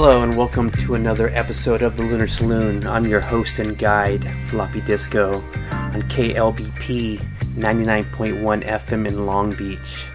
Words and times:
Hello 0.00 0.22
and 0.22 0.36
welcome 0.36 0.70
to 0.70 0.94
another 0.94 1.28
episode 1.30 1.82
of 1.82 1.96
the 1.96 2.04
Lunar 2.04 2.28
Saloon. 2.28 2.86
I'm 2.86 3.04
your 3.04 3.20
host 3.20 3.58
and 3.58 3.76
guide, 3.76 4.24
Floppy 4.46 4.80
Disco, 4.82 5.42
on 5.72 6.02
KLBP 6.02 7.18
99.1 7.56 8.64
FM 8.64 9.08
in 9.08 9.26
Long 9.26 9.50
Beach. 9.56 10.06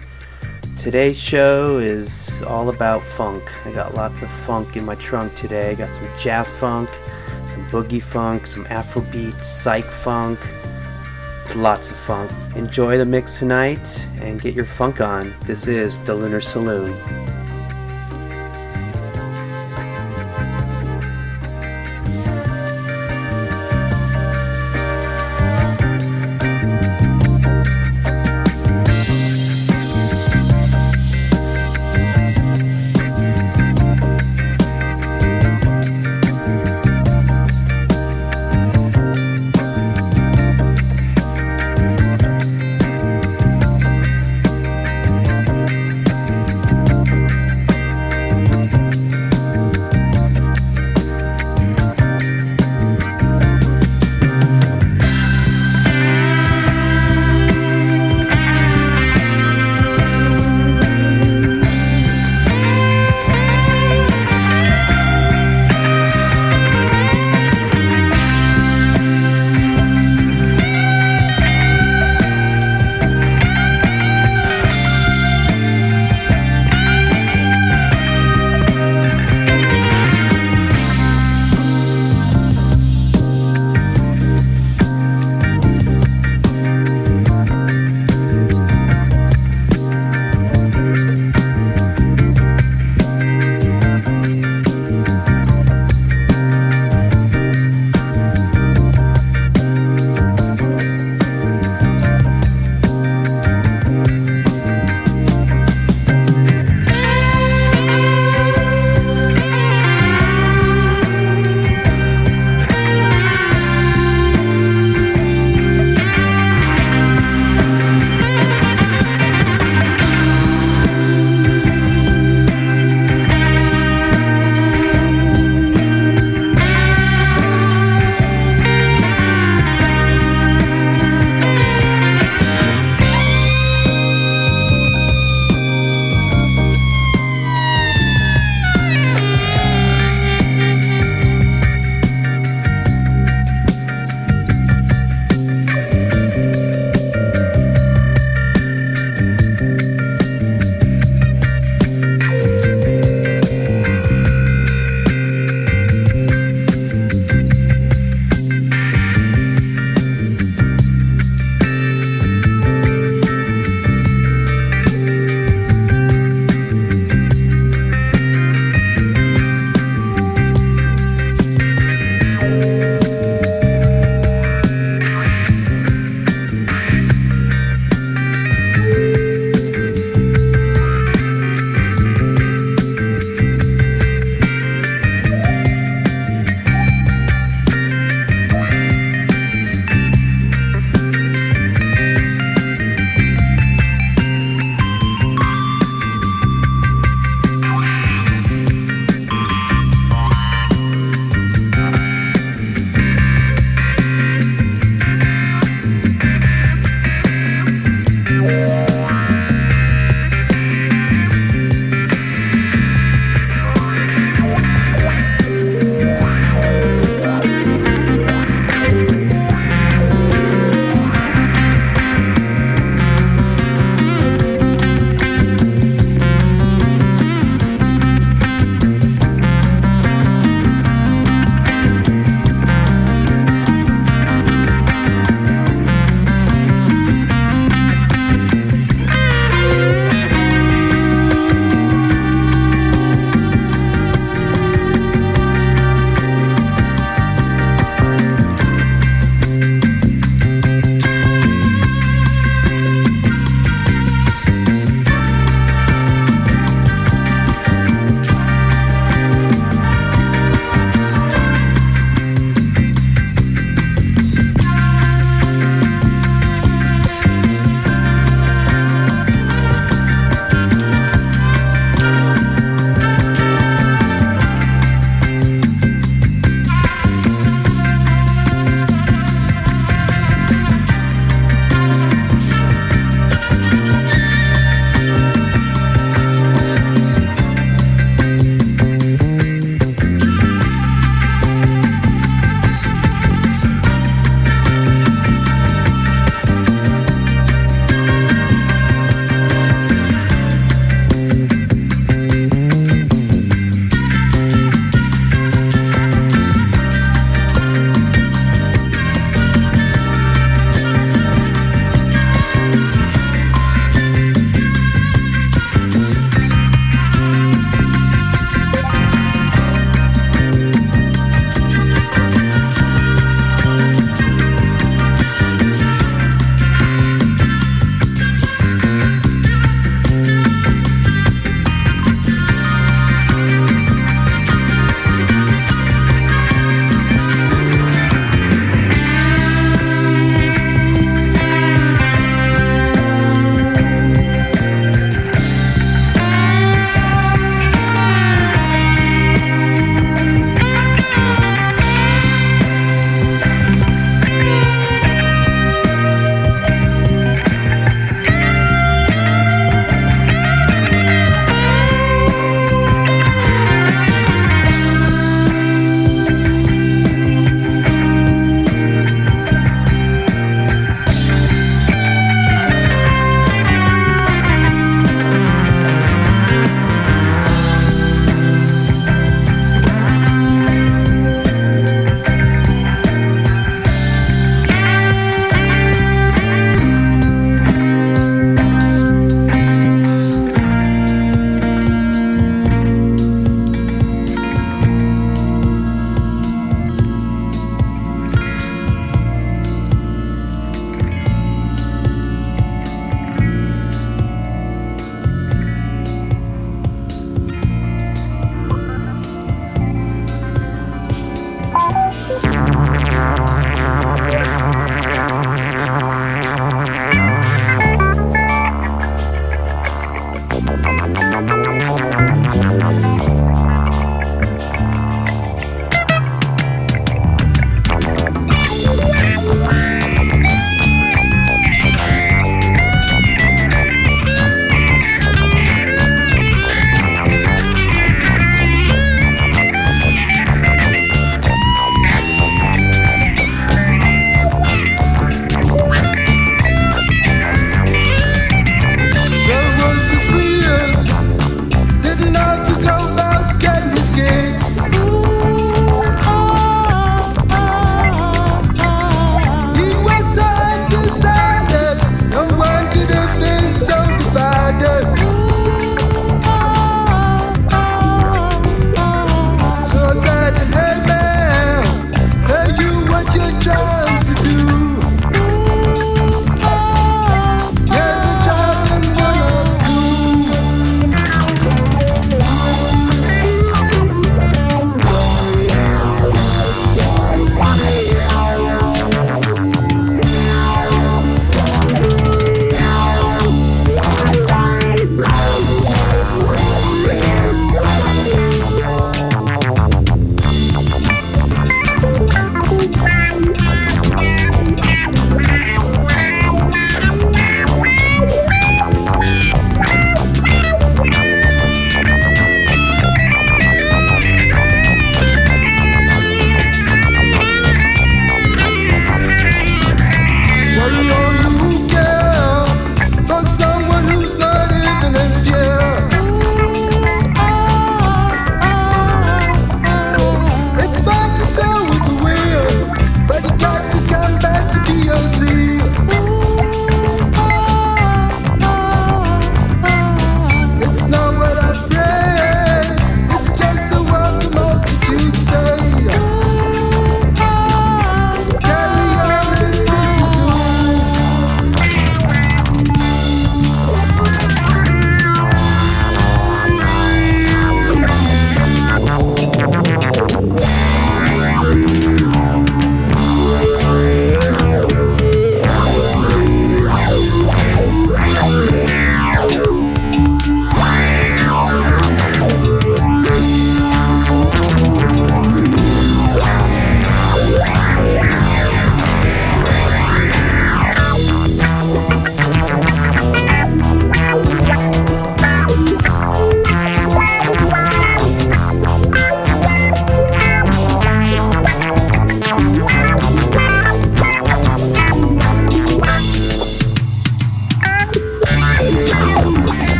Today's 0.78 1.20
show 1.20 1.76
is 1.76 2.40
all 2.44 2.70
about 2.70 3.02
funk. 3.02 3.44
I 3.66 3.72
got 3.72 3.92
lots 3.92 4.22
of 4.22 4.30
funk 4.30 4.74
in 4.74 4.86
my 4.86 4.94
trunk 4.94 5.34
today. 5.34 5.72
I 5.72 5.74
got 5.74 5.90
some 5.90 6.08
jazz 6.16 6.50
funk, 6.50 6.88
some 7.46 7.68
boogie 7.68 8.02
funk, 8.02 8.46
some 8.46 8.64
Afrobeat, 8.64 9.38
psych 9.42 9.84
funk, 9.84 10.40
lots 11.54 11.90
of 11.90 11.96
funk. 11.98 12.32
Enjoy 12.56 12.96
the 12.96 13.04
mix 13.04 13.38
tonight 13.38 14.06
and 14.22 14.40
get 14.40 14.54
your 14.54 14.64
funk 14.64 15.02
on. 15.02 15.34
This 15.44 15.66
is 15.66 16.00
the 16.00 16.14
Lunar 16.14 16.40
Saloon. 16.40 17.23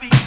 Fight 0.00 0.23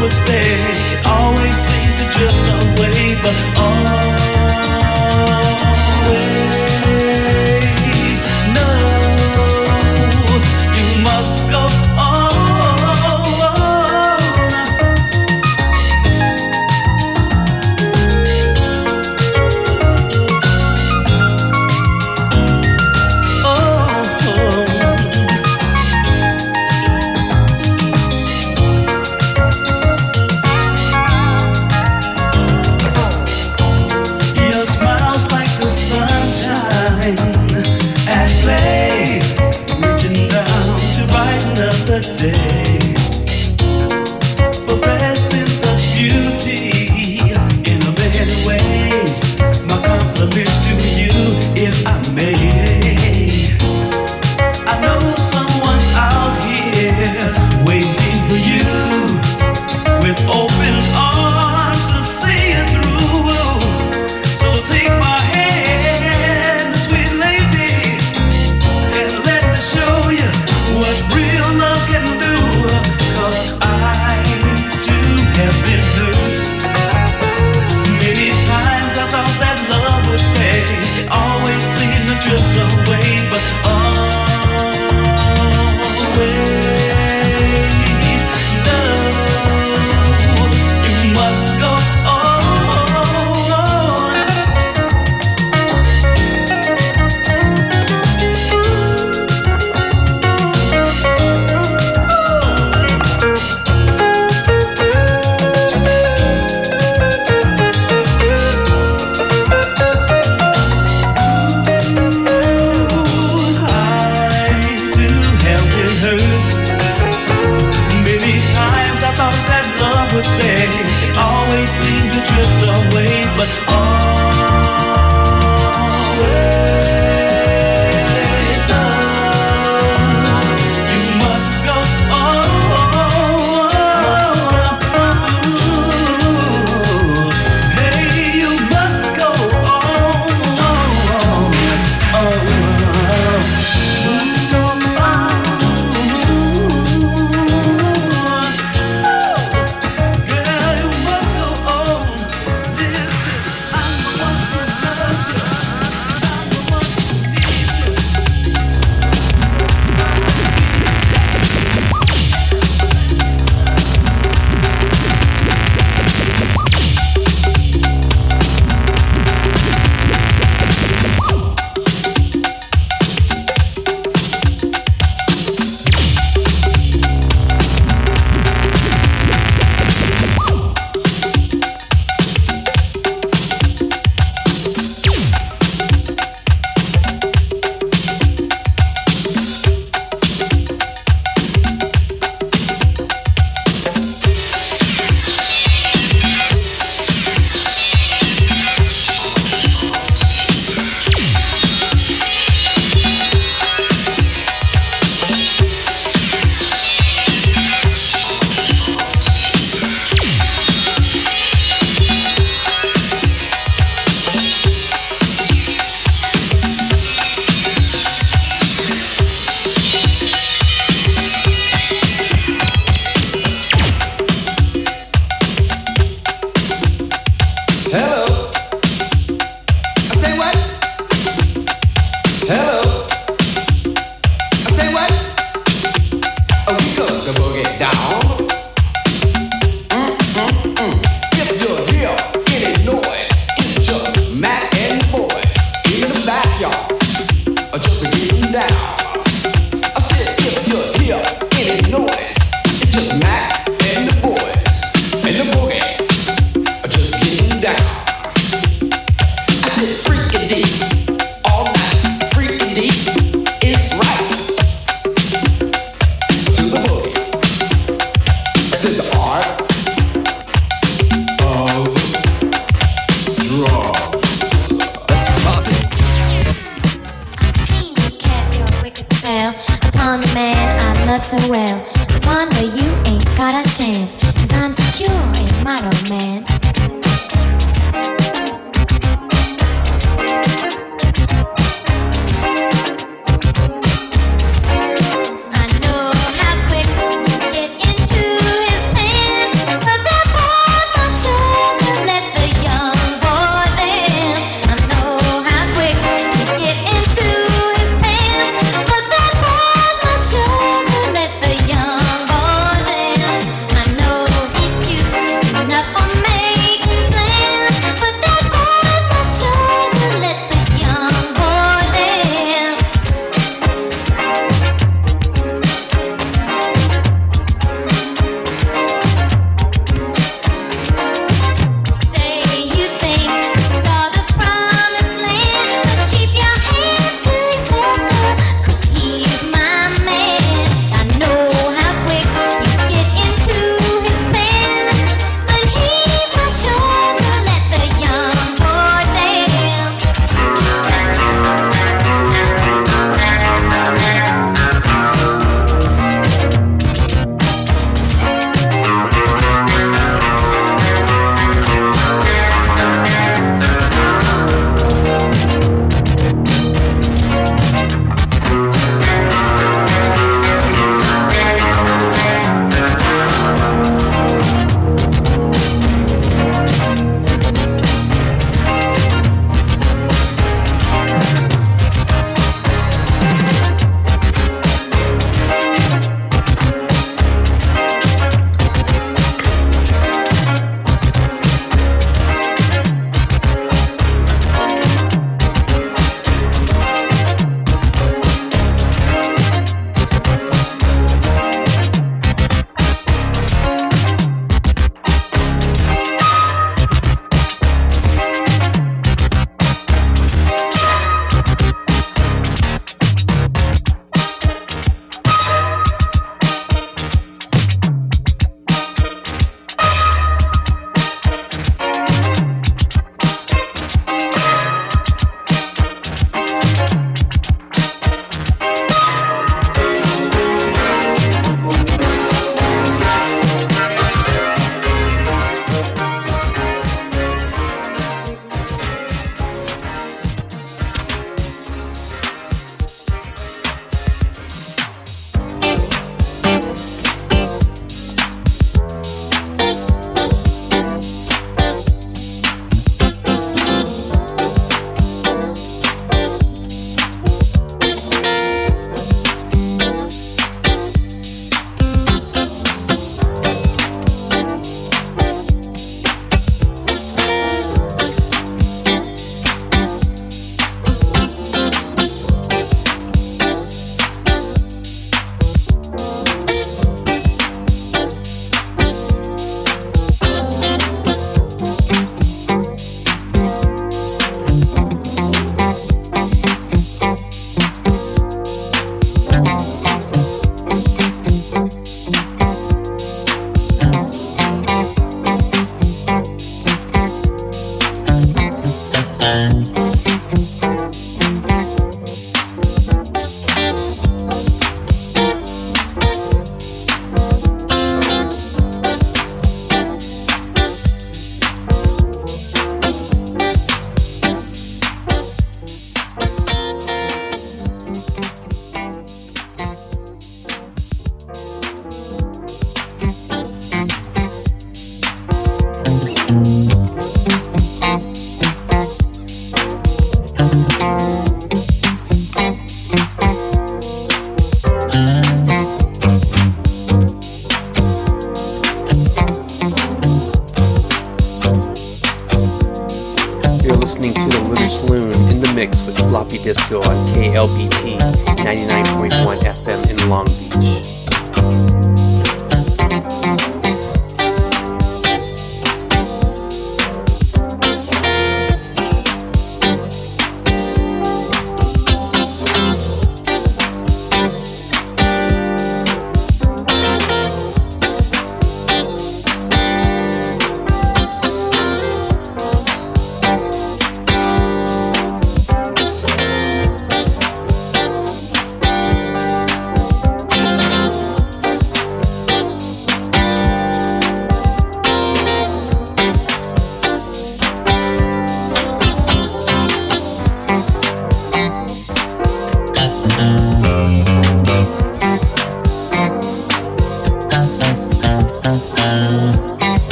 would 0.00 0.12
stay. 0.12 0.48
It 0.72 1.06
always 1.06 1.56
seemed 1.66 1.96
to 2.00 2.06
drift 2.16 2.46
away, 2.60 2.95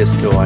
with 0.00 0.18
Floppy 0.18 0.39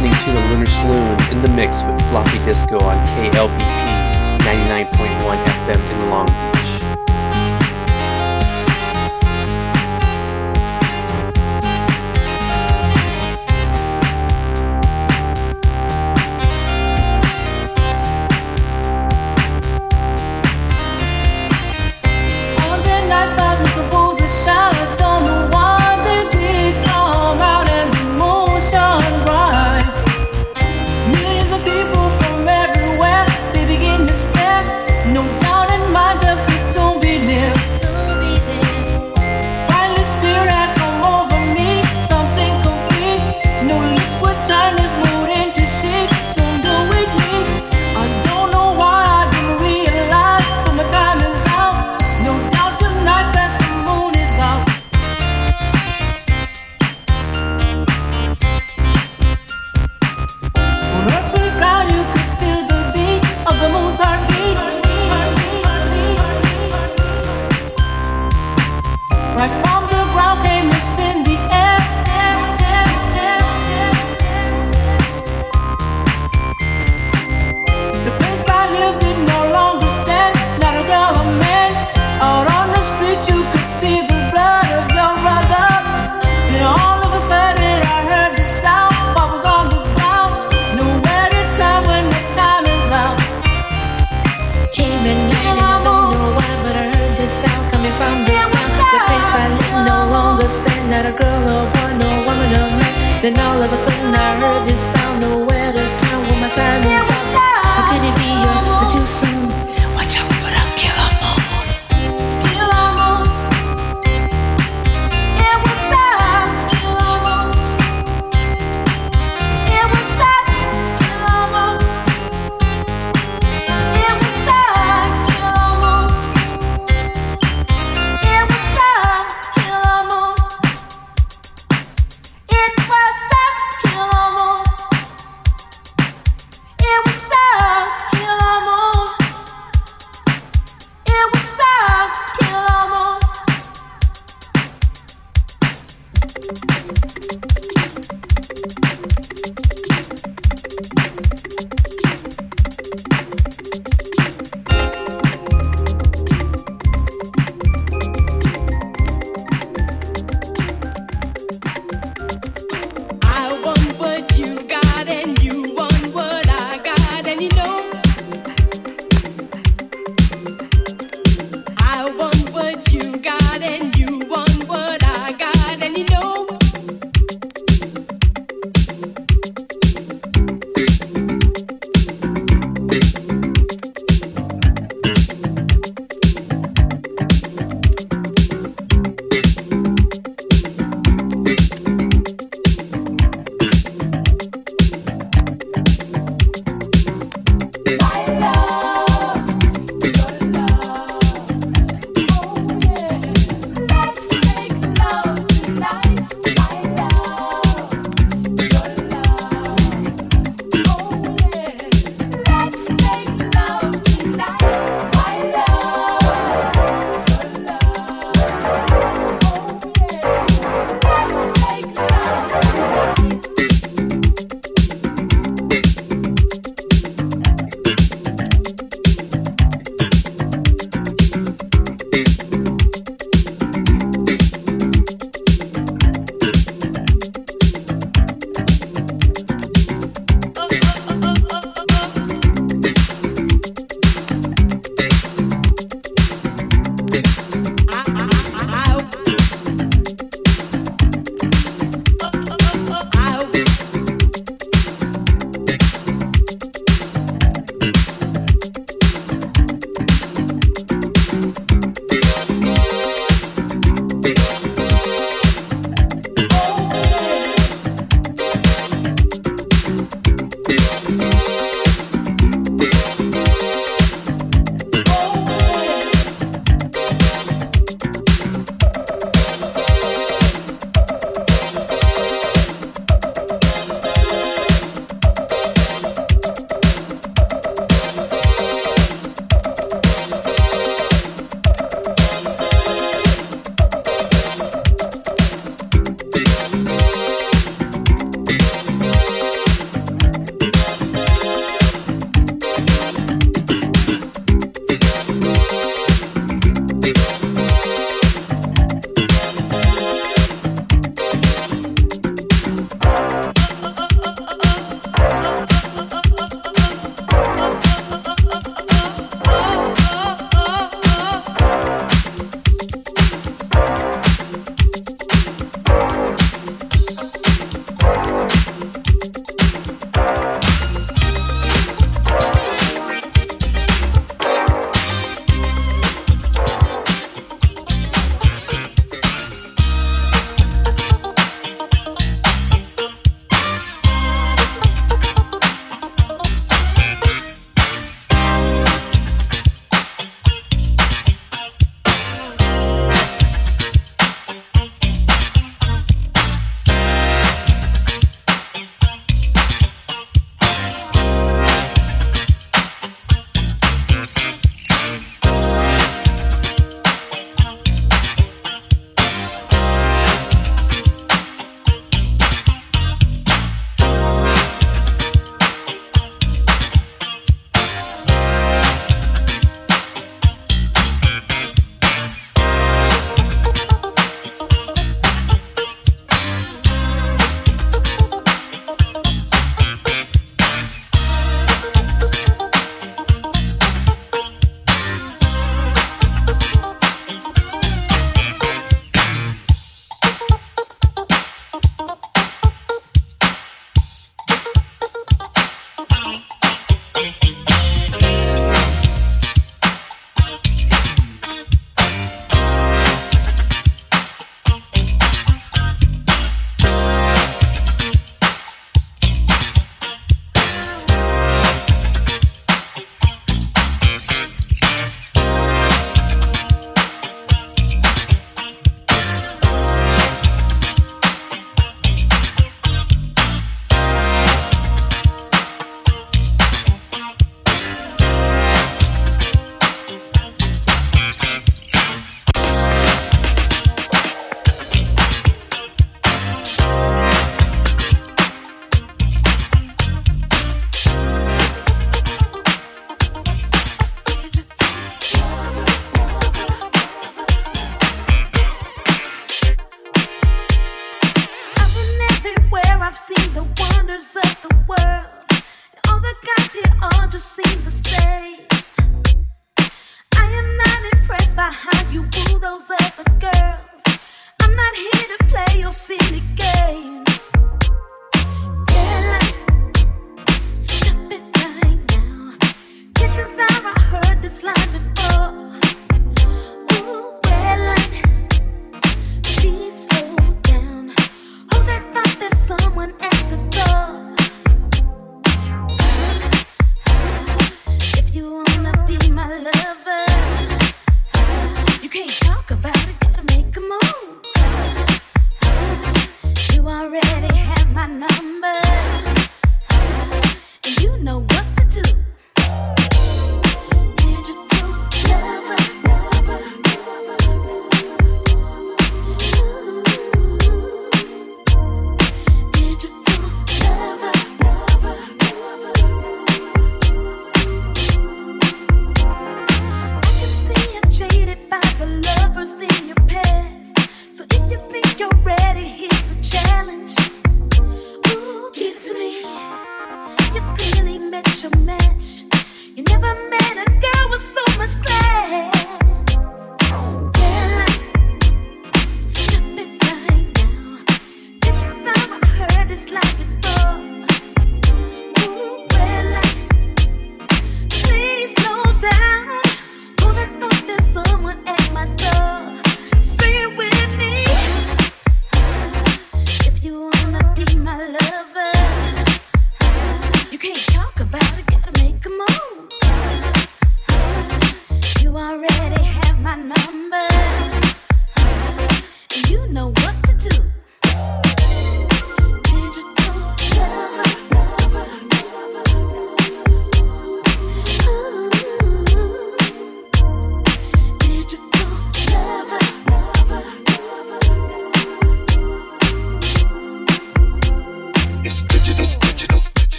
listening 0.00 0.34
to 0.34 0.40
the 0.40 0.48
Lunar 0.48 0.66
Saloon 0.66 1.32
in 1.32 1.42
the 1.42 1.48
mix 1.48 1.82
with 1.82 2.00
Floppy 2.10 2.38
Disco 2.44 2.78
on 2.78 2.94
KLBP 3.18 4.38
99.1 4.38 5.44
FM 5.44 6.02
in 6.02 6.10
Long 6.10 6.26
Beach. 6.26 6.47